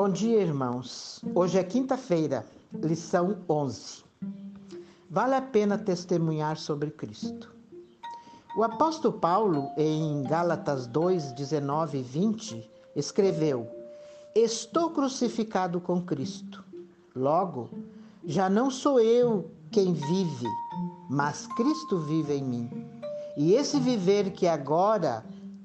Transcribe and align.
Bom 0.00 0.08
dia, 0.08 0.40
irmãos. 0.40 1.20
Hoje 1.34 1.58
é 1.58 1.64
quinta-feira, 1.64 2.46
lição 2.72 3.38
11. 3.48 4.04
Vale 5.10 5.34
a 5.34 5.42
pena 5.42 5.76
testemunhar 5.76 6.56
sobre 6.56 6.92
Cristo. 6.92 7.52
O 8.56 8.62
apóstolo 8.62 9.18
Paulo, 9.18 9.68
em 9.76 10.22
Gálatas 10.22 10.86
2, 10.86 11.32
19 11.32 11.98
e 11.98 12.02
20, 12.02 12.70
escreveu: 12.94 13.68
Estou 14.36 14.90
crucificado 14.90 15.80
com 15.80 16.00
Cristo. 16.00 16.64
Logo, 17.16 17.68
já 18.24 18.48
não 18.48 18.70
sou 18.70 19.00
eu 19.00 19.50
quem 19.72 19.94
vive, 19.94 20.46
mas 21.10 21.48
Cristo 21.56 21.98
vive 21.98 22.34
em 22.34 22.44
mim. 22.44 22.70
E 23.36 23.52
esse 23.52 23.80
viver 23.80 24.30
que 24.30 24.46
agora 24.46 25.24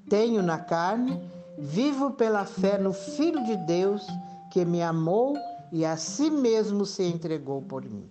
tenho 0.10 0.42
na 0.42 0.58
carne, 0.58 1.22
Vivo 1.58 2.12
pela 2.12 2.46
fé 2.46 2.80
no 2.80 2.92
Filho 2.92 3.44
de 3.46 3.56
Deus 3.58 4.06
que 4.54 4.64
me 4.64 4.84
amou 4.84 5.36
e 5.72 5.84
a 5.84 5.98
si 5.98 6.30
mesmo 6.30 6.86
se 6.86 7.02
entregou 7.02 7.60
por 7.64 7.84
mim. 7.84 8.08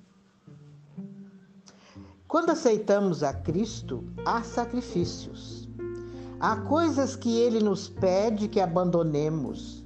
Quando 2.26 2.50
aceitamos 2.50 3.22
a 3.22 3.32
Cristo, 3.32 4.02
há 4.26 4.42
sacrifícios. 4.42 5.68
Há 6.40 6.56
coisas 6.56 7.14
que 7.14 7.38
ele 7.38 7.60
nos 7.60 7.88
pede 7.88 8.48
que 8.48 8.58
abandonemos. 8.58 9.84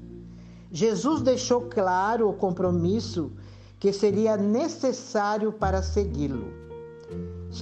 Jesus 0.73 1.20
deixou 1.20 1.60
claro 1.69 2.30
o 2.30 2.32
compromisso 2.32 3.32
que 3.79 3.93
seria 3.93 4.38
necessário 4.38 5.52
para 5.52 5.82
segui-lo. 5.82 6.48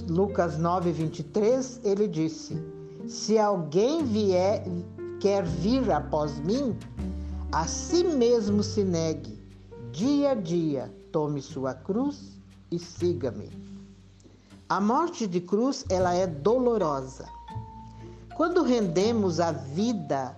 Lucas 0.07 0.57
9, 0.57 0.93
23, 0.93 1.81
ele 1.83 2.07
disse: 2.07 2.57
Se 3.09 3.37
alguém 3.37 4.05
vier 4.05 4.63
quer 5.19 5.43
vir 5.43 5.91
após 5.91 6.39
mim, 6.39 6.77
a 7.55 7.67
si 7.67 8.03
mesmo 8.03 8.61
se 8.61 8.83
negue, 8.83 9.41
dia 9.89 10.31
a 10.31 10.35
dia 10.35 10.93
tome 11.09 11.41
sua 11.41 11.73
cruz 11.73 12.37
e 12.69 12.77
siga-me. 12.77 13.49
A 14.67 14.81
morte 14.81 15.25
de 15.25 15.39
cruz, 15.39 15.85
ela 15.89 16.13
é 16.13 16.27
dolorosa. 16.27 17.25
Quando 18.35 18.61
rendemos 18.61 19.39
a 19.39 19.53
vida 19.53 20.37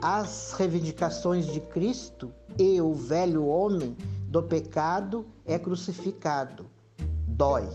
às 0.00 0.52
reivindicações 0.52 1.46
de 1.46 1.58
Cristo 1.58 2.32
e 2.56 2.80
o 2.80 2.94
velho 2.94 3.46
homem 3.46 3.96
do 4.28 4.40
pecado 4.40 5.26
é 5.44 5.58
crucificado, 5.58 6.66
dói. 7.26 7.68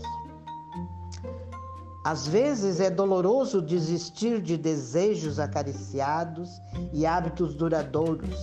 Às 2.02 2.26
vezes 2.26 2.80
é 2.80 2.88
doloroso 2.88 3.60
desistir 3.60 4.40
de 4.40 4.56
desejos 4.56 5.38
acariciados 5.38 6.48
e 6.94 7.04
hábitos 7.04 7.54
duradouros, 7.54 8.40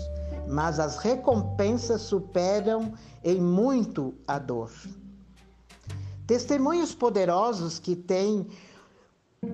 mas 0.47 0.79
as 0.79 0.97
recompensas 0.97 2.01
superam 2.01 2.93
em 3.23 3.41
muito 3.41 4.13
a 4.27 4.39
dor. 4.39 4.71
Testemunhos 6.25 6.93
poderosos 6.93 7.79
que 7.79 7.95
têm 7.95 8.47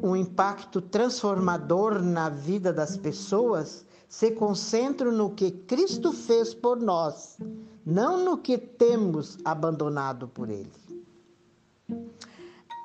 um 0.01 0.15
impacto 0.15 0.81
transformador 0.81 2.01
na 2.01 2.29
vida 2.29 2.71
das 2.71 2.97
pessoas 2.97 3.85
se 4.07 4.31
concentram 4.31 5.11
no 5.11 5.31
que 5.31 5.51
Cristo 5.51 6.11
fez 6.11 6.53
por 6.53 6.79
nós, 6.79 7.37
não 7.85 8.23
no 8.23 8.37
que 8.37 8.57
temos 8.57 9.37
abandonado 9.43 10.27
por 10.27 10.49
Ele. 10.49 10.71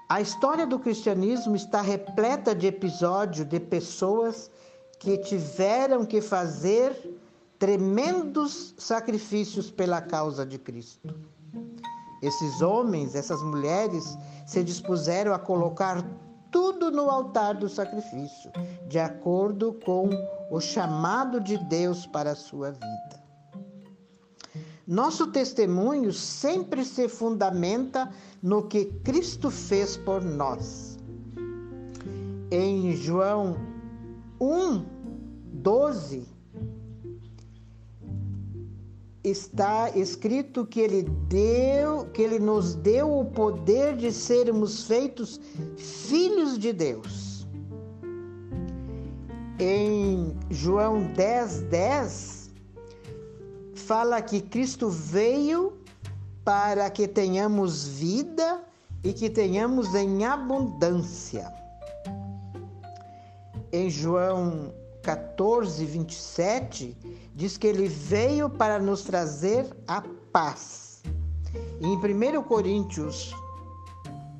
A 0.09 0.22
história 0.22 0.67
do 0.67 0.78
cristianismo 0.78 1.55
está 1.55 1.83
repleta 1.83 2.55
de 2.55 2.67
episódios 2.67 3.47
de 3.47 3.61
pessoas 3.61 4.50
que 4.98 5.19
tiveram 5.19 6.05
que 6.05 6.22
fazer 6.22 7.17
tremendos 7.59 8.75
sacrifícios 8.78 9.70
pela 9.70 10.01
causa 10.01 10.47
de 10.47 10.59
Cristo. 10.59 11.14
Esses 12.23 12.62
homens, 12.62 13.15
essas 13.15 13.43
mulheres, 13.43 14.16
se 14.47 14.62
dispuseram 14.62 15.32
a 15.32 15.38
colocar 15.38 16.05
tudo 16.50 16.91
no 16.91 17.10
altar 17.10 17.55
do 17.55 17.69
sacrifício, 17.69 18.50
de 18.88 18.99
acordo 18.99 19.78
com 19.84 20.09
o 20.50 20.60
chamado 20.60 21.41
de 21.41 21.59
Deus 21.59 22.06
para 22.06 22.32
a 22.32 22.37
sua 22.37 22.72
vida. 22.72 23.19
Nosso 24.87 25.27
testemunho 25.27 26.12
sempre 26.12 26.84
se 26.84 27.09
fundamenta 27.09 28.11
no 28.43 28.66
que 28.66 28.87
Cristo 29.05 29.50
fez 29.50 29.97
por 29.99 30.25
nós. 30.25 30.99
Em 32.50 32.97
João 32.97 33.55
1, 34.41 34.84
12, 35.53 36.27
está 39.31 39.91
escrito 39.91 40.66
que 40.66 40.81
ele 40.81 41.03
deu, 41.28 42.06
que 42.12 42.22
ele 42.22 42.39
nos 42.39 42.75
deu 42.75 43.19
o 43.19 43.25
poder 43.25 43.97
de 43.97 44.12
sermos 44.12 44.84
feitos 44.84 45.41
filhos 45.77 46.59
de 46.59 46.72
Deus. 46.72 47.47
Em 49.59 50.37
João 50.50 51.03
10, 51.15 51.62
10, 51.62 52.50
fala 53.75 54.22
que 54.22 54.41
Cristo 54.41 54.88
veio 54.88 55.72
para 56.44 56.88
que 56.91 57.09
tenhamos 57.09 57.87
vida 57.87 58.62
e 59.03 59.12
que 59.12 59.28
tenhamos 59.28 59.94
em 59.94 60.25
abundância. 60.25 61.53
Em 63.72 63.91
João 63.91 64.72
14, 65.08 65.86
27, 65.86 66.94
diz 67.34 67.56
que 67.56 67.66
ele 67.66 67.88
veio 67.88 68.50
para 68.50 68.78
nos 68.78 69.00
trazer 69.00 69.66
a 69.86 70.02
paz. 70.30 71.02
E 71.80 71.86
em 71.86 71.96
1 71.96 72.42
Coríntios 72.42 73.32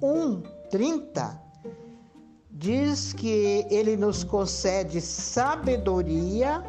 1, 0.03 0.43
30, 0.71 1.43
diz 2.51 3.15
que 3.15 3.67
ele 3.71 3.97
nos 3.97 4.23
concede 4.23 5.01
sabedoria 5.01 6.63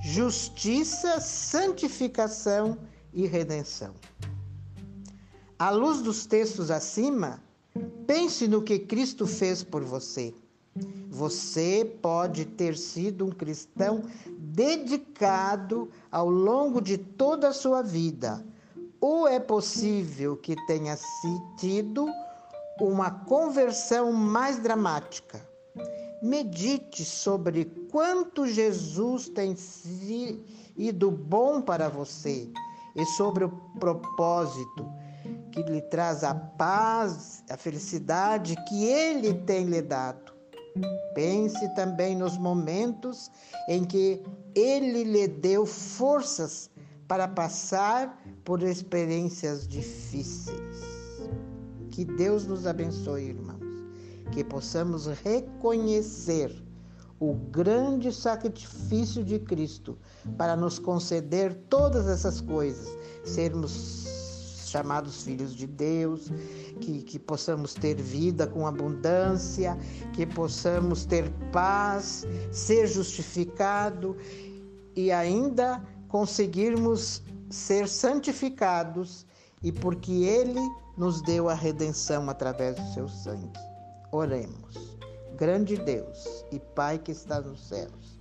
justiça, 0.00 1.20
santificação 1.20 2.78
e 3.12 3.26
redenção. 3.26 3.94
À 5.58 5.70
luz 5.70 6.02
dos 6.02 6.24
textos 6.24 6.70
acima, 6.70 7.42
pense 8.06 8.46
no 8.46 8.62
que 8.62 8.78
Cristo 8.78 9.26
fez 9.26 9.64
por 9.64 9.82
você. 9.82 10.32
Você 11.18 11.98
pode 12.00 12.44
ter 12.44 12.76
sido 12.76 13.26
um 13.26 13.30
cristão 13.30 14.04
dedicado 14.38 15.90
ao 16.10 16.30
longo 16.30 16.80
de 16.80 16.96
toda 16.96 17.48
a 17.48 17.52
sua 17.52 17.82
vida, 17.82 18.44
ou 19.00 19.26
é 19.26 19.40
possível 19.40 20.36
que 20.36 20.54
tenha 20.66 20.96
tido 21.58 22.06
uma 22.80 23.10
conversão 23.10 24.12
mais 24.12 24.58
dramática 24.58 25.48
Medite 26.20 27.04
sobre 27.04 27.64
quanto 27.92 28.44
Jesus 28.44 29.28
tem 29.28 29.54
sido 29.54 31.10
bom 31.12 31.62
para 31.62 31.88
você 31.88 32.50
e 32.96 33.04
sobre 33.06 33.44
o 33.44 33.50
propósito 33.78 34.84
que 35.52 35.62
lhe 35.62 35.80
traz 35.80 36.24
a 36.24 36.34
paz, 36.34 37.44
a 37.48 37.56
felicidade 37.56 38.56
que 38.68 38.84
ele 38.84 39.32
tem 39.32 39.66
lhe 39.66 39.80
dado. 39.80 40.37
Pense 41.14 41.74
também 41.74 42.16
nos 42.16 42.36
momentos 42.36 43.30
em 43.68 43.84
que 43.84 44.22
ele 44.54 45.04
lhe 45.04 45.28
deu 45.28 45.66
forças 45.66 46.70
para 47.06 47.26
passar 47.26 48.22
por 48.44 48.62
experiências 48.62 49.66
difíceis. 49.66 50.58
Que 51.90 52.04
Deus 52.04 52.46
nos 52.46 52.66
abençoe, 52.66 53.30
irmão 53.30 53.58
que 54.30 54.44
possamos 54.44 55.06
reconhecer 55.06 56.54
o 57.18 57.34
grande 57.34 58.12
sacrifício 58.12 59.24
de 59.24 59.38
Cristo 59.40 59.98
para 60.36 60.54
nos 60.54 60.78
conceder 60.78 61.54
todas 61.68 62.06
essas 62.06 62.40
coisas, 62.40 62.88
sermos 63.24 64.06
chamados 64.68 65.22
filhos 65.22 65.54
de 65.54 65.66
Deus, 65.66 66.30
que, 66.80 67.02
que 67.02 67.18
possamos 67.18 67.74
ter 67.74 67.96
vida 67.96 68.46
com 68.46 68.66
abundância, 68.66 69.76
que 70.12 70.26
possamos 70.26 71.04
ter 71.04 71.30
paz, 71.52 72.26
ser 72.52 72.86
justificado 72.86 74.16
e 74.94 75.12
ainda 75.12 75.82
conseguirmos 76.08 77.22
ser 77.50 77.88
santificados 77.88 79.26
e 79.62 79.72
porque 79.72 80.12
Ele 80.24 80.60
nos 80.96 81.22
deu 81.22 81.48
a 81.48 81.54
redenção 81.54 82.28
através 82.28 82.76
do 82.76 82.94
seu 82.94 83.08
sangue. 83.08 83.52
Oremos. 84.12 84.98
Grande 85.36 85.76
Deus 85.76 86.44
e 86.50 86.58
Pai 86.58 86.98
que 86.98 87.12
está 87.12 87.40
nos 87.40 87.68
céus, 87.68 88.17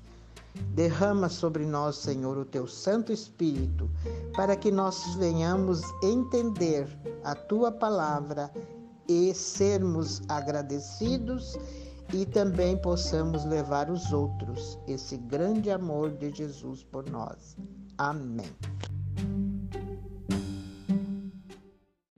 derrama 0.74 1.30
sobre 1.30 1.66
nós, 1.66 1.98
Senhor, 1.98 2.38
o 2.38 2.46
teu 2.46 2.68
Santo 2.68 3.12
Espírito, 3.12 3.90
para 4.36 4.56
que 4.56 4.72
nós 4.72 5.16
venhamos 5.16 5.82
entender 6.04 6.88
a 7.24 7.36
tua 7.36 7.72
palavra 7.72 8.52
e 9.08 9.34
sermos 9.34 10.22
agradecidos 10.28 11.58
e 12.14 12.26
também 12.26 12.78
possamos 12.78 13.44
levar 13.46 13.90
os 13.90 14.14
outros 14.14 14.80
esse 14.88 15.18
grande 15.18 15.70
amor 15.70 16.12
de 16.12 16.34
Jesus 16.34 16.84
por 16.84 17.10
nós. 17.10 17.58
Amém. 17.98 18.52